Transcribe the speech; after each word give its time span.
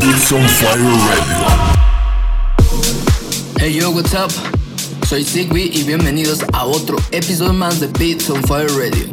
Beats 0.00 0.32
on 0.32 0.46
Fire 0.48 0.78
Radio. 1.08 1.74
Hey 3.58 3.72
yo, 3.72 3.90
what's 3.90 4.14
up? 4.14 4.30
Soy 5.06 5.24
Sigby 5.24 5.70
y 5.72 5.84
bienvenidos 5.84 6.44
a 6.52 6.64
otro 6.64 6.96
episodio 7.12 7.52
más 7.52 7.80
de 7.80 7.86
Beats 7.88 8.28
on 8.30 8.42
Fire 8.44 8.68
Radio. 8.70 9.06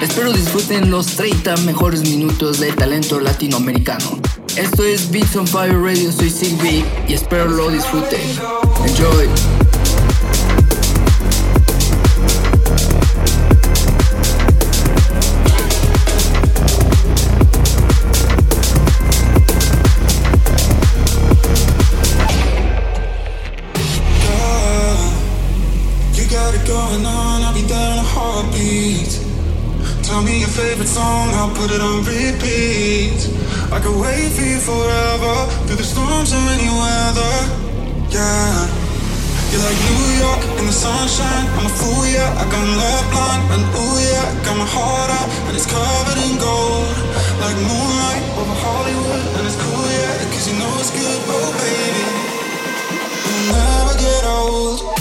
Espero 0.00 0.32
disfruten 0.32 0.90
los 0.90 1.06
30 1.16 1.56
mejores 1.58 2.02
minutos 2.02 2.60
de 2.60 2.72
talento 2.72 3.20
latinoamericano. 3.20 4.18
Esto 4.56 4.84
es 4.84 5.10
Beats 5.10 5.36
on 5.36 5.46
Fire 5.46 5.78
Radio, 5.78 6.10
soy 6.12 6.30
Sigby 6.30 6.84
y 7.08 7.14
espero 7.14 7.48
lo 7.48 7.70
disfruten. 7.70 8.20
Enjoy. 8.86 9.59
Put 31.60 31.76
it 31.76 31.82
on 31.82 32.00
repeat. 32.08 33.20
I 33.68 33.78
could 33.84 33.98
wait 34.00 34.32
for 34.32 34.40
you 34.40 34.60
forever, 34.64 35.34
through 35.68 35.76
the 35.76 35.84
storms 35.84 36.32
or 36.32 36.40
any 36.56 36.72
weather. 36.72 37.34
Yeah. 38.08 38.64
You're 39.52 39.64
like 39.68 39.80
New 39.92 40.06
York 40.24 40.42
in 40.56 40.64
the 40.64 40.72
sunshine, 40.72 41.46
I'm 41.60 41.66
a 41.68 41.72
fool, 41.76 42.06
yeah. 42.08 42.40
I 42.40 42.44
got 42.48 42.64
love 42.64 43.06
blind, 43.12 43.42
and 43.52 43.64
ooh, 43.76 43.96
yeah. 44.00 44.44
Got 44.46 44.56
my 44.56 44.68
heart 44.72 45.10
out, 45.18 45.28
and 45.48 45.54
it's 45.58 45.68
covered 45.68 46.20
in 46.24 46.40
gold. 46.40 46.96
Like 47.44 47.58
moonlight 47.68 48.24
over 48.40 48.56
Hollywood, 48.64 49.24
and 49.36 49.42
it's 49.44 49.60
cool, 49.60 49.84
yeah. 50.00 50.32
Cause 50.32 50.48
you 50.48 50.56
know 50.56 50.72
it's 50.80 50.92
good, 50.96 51.20
oh 51.28 51.50
baby. 51.60 52.04
You'll 53.28 53.46
never 53.52 53.94
get 54.00 54.22
old. 54.24 54.99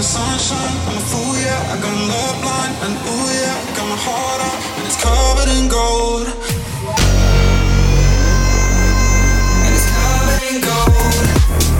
The 0.00 0.04
sunshine. 0.04 0.76
I'm 0.88 0.96
a 0.96 1.00
fool, 1.10 1.36
yeah. 1.36 1.72
I 1.72 1.76
got 1.76 1.92
a 1.92 2.04
love 2.08 2.36
blind. 2.40 2.74
And 2.84 2.94
ooh, 3.04 3.28
yeah. 3.36 3.68
I 3.68 3.70
Got 3.76 3.86
my 3.92 3.98
heart 4.06 4.40
out. 4.48 4.58
And 4.78 4.84
it's 4.88 4.96
covered 4.96 5.50
in 5.56 5.68
gold. 5.68 6.26
And 9.64 9.72
it's 9.76 9.88
covered 9.92 10.42
in 10.48 10.60
gold. 10.64 11.79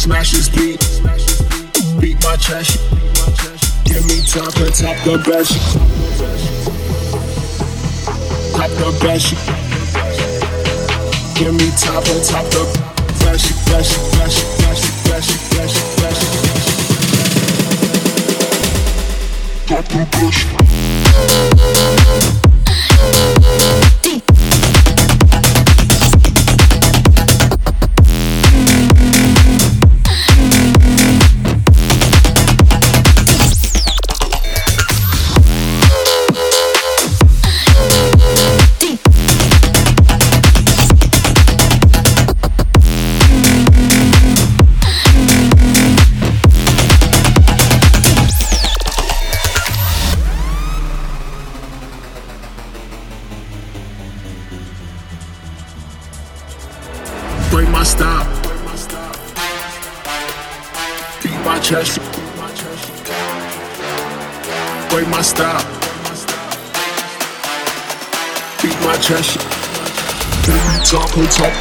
Smash 0.00 0.32
this 0.32 0.48
beat. 0.48 0.80
Beat 2.00 2.16
my 2.24 2.34
chest. 2.36 2.80
Give 3.84 4.02
me 4.06 4.22
top, 4.24 4.54
her 4.54 4.70
top 4.70 4.96
the 5.04 5.18
best. 5.28 5.52
Top 8.56 8.70
the 8.80 8.92
best. 9.04 9.34
Give 11.36 11.52
me 11.52 11.70
top, 11.76 12.06
her 12.06 12.20
top 12.24 12.46
the 12.48 12.64
best. 13.20 13.44
Best, 13.68 13.92
best, 14.16 14.40
best, 14.62 14.84
best, 15.04 15.30
best, 15.52 15.76
best. 16.00 16.22
Top 19.68 19.84
the 19.84 20.06
best. 20.12 21.49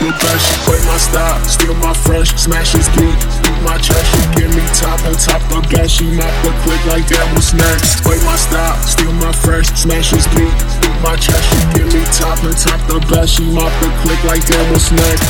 Top 0.10 0.20
the. 0.20 0.66
Break 0.66 0.84
my 0.86 0.98
style. 0.98 1.38
Steal 1.46 1.74
my 1.76 1.94
fresh. 1.94 2.34
Smash 2.36 2.74
his 2.74 2.88
beat. 2.98 3.18
Beat 3.44 3.62
my 3.62 3.78
chest. 3.78 4.06
She 4.12 4.22
give 4.42 4.52
me 4.56 4.64
top 4.74 5.00
on 5.06 5.14
top 5.14 5.42
the 5.50 5.62
best. 5.70 5.96
She 5.96 6.06
mop 6.12 6.34
the 6.44 6.52
quick 6.64 6.82
like 6.86 7.08
that 7.10 7.28
was 7.36 7.54
next. 7.54 8.04
Break 8.04 8.22
my 8.24 8.36
style. 8.36 8.78
Steal 8.86 9.14
my 9.14 9.32
fresh. 9.32 9.68
Smash 9.78 10.12
his 10.12 10.26
beat. 10.34 10.54
Beat 10.82 11.00
my 11.02 11.16
chest. 11.16 11.44
She 11.50 11.60
give 11.78 11.90
me 11.94 12.02
top 12.14 12.42
on 12.44 12.54
top 12.54 12.80
the 12.90 13.00
best. 13.10 13.36
She 13.36 13.46
mop 13.52 13.72
the 13.82 13.90
quick 14.02 14.22
like 14.26 14.46
that 14.46 14.66
was 14.72 14.92
next. 14.92 15.30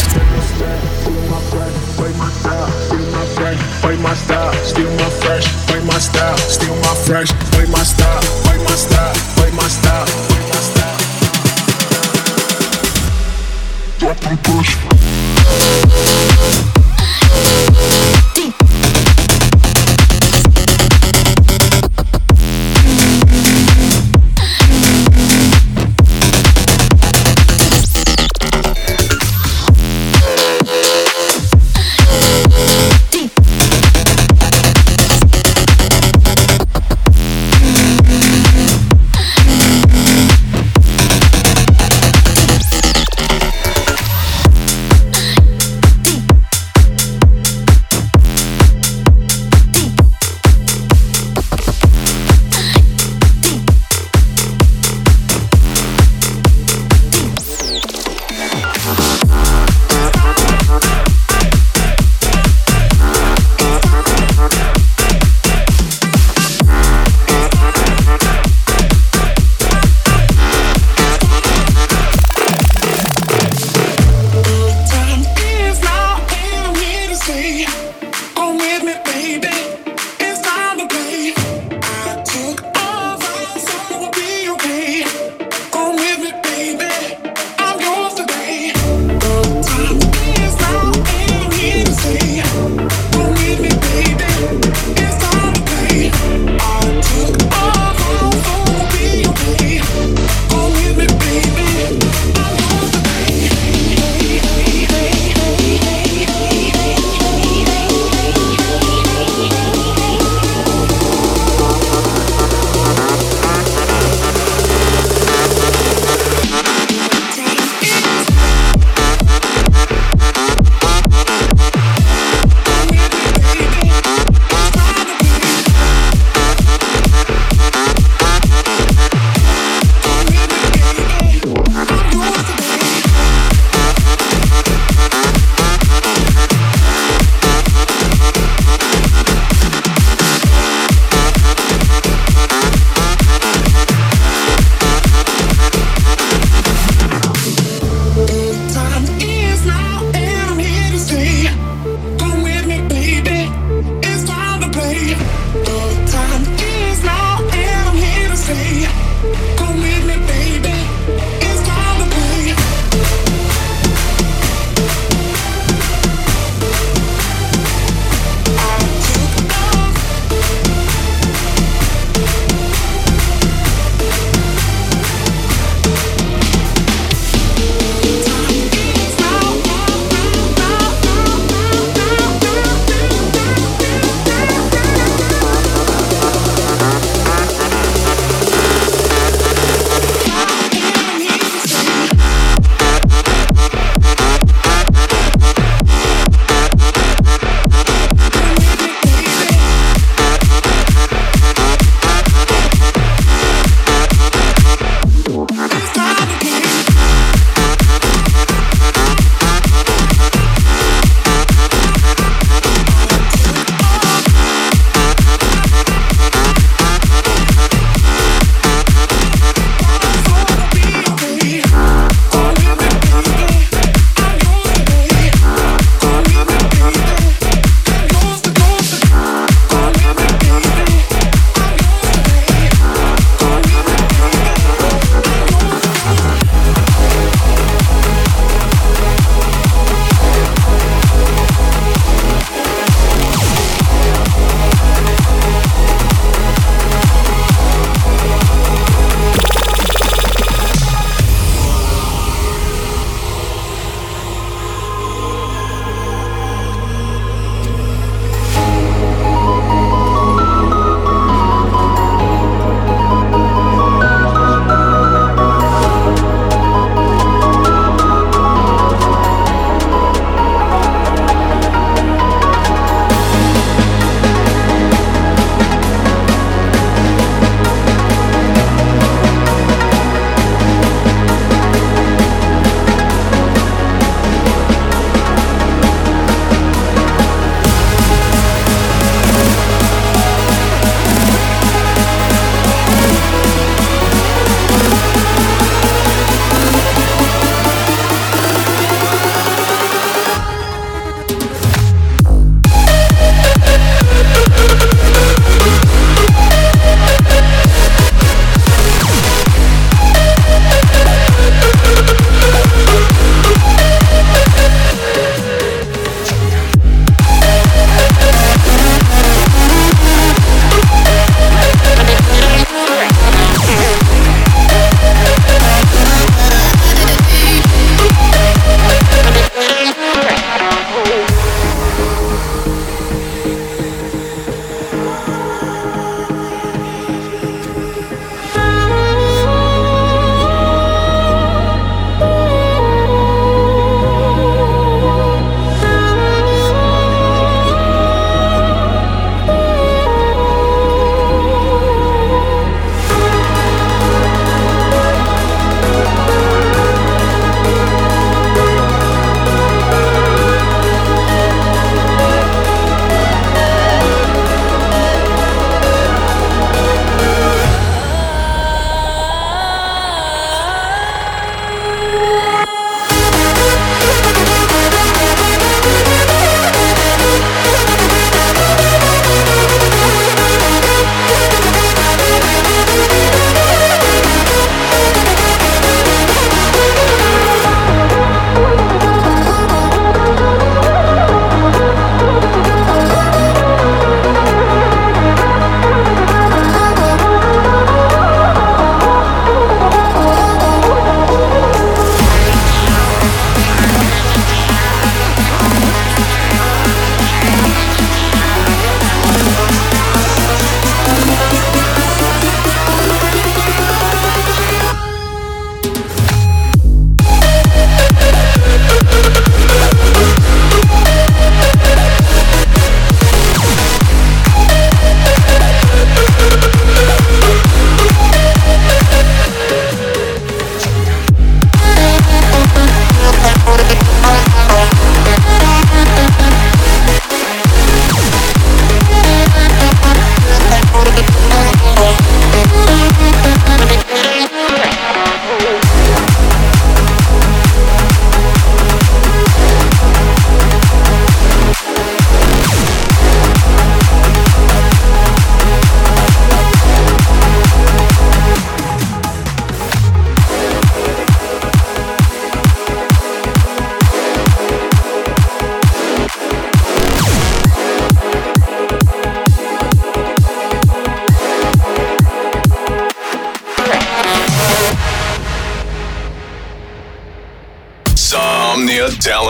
Play 2.00 2.13
my 2.15 2.30
style, 2.30 2.72
steal 2.72 3.12
my 3.12 3.26
fresh, 3.36 3.60
play 3.82 3.98
my 3.98 4.13
style, 4.13 4.54
steal 4.63 4.92
my 4.96 5.10
fresh, 5.20 5.46
play 5.68 5.84
my 5.84 6.00
style, 6.00 6.38
steal 6.38 6.76
my 6.76 6.96
fresh, 7.06 7.28
play 7.52 7.65
play 7.65 7.65
my 7.72 7.84
style, 7.84 8.22